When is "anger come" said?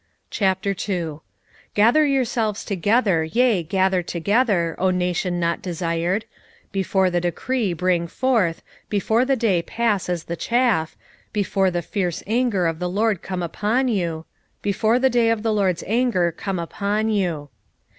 15.85-16.57